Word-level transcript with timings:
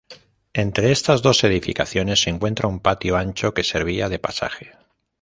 Entre 0.53 0.91
estas 0.91 1.21
dos 1.21 1.43
edificaciones 1.43 2.21
se 2.23 2.31
encuentra 2.31 2.67
un 2.67 2.79
patio 2.79 3.17
ancho 3.17 3.53
que 3.53 3.63
servía 3.63 4.09
de 4.09 4.17
pasaje. 4.17 4.73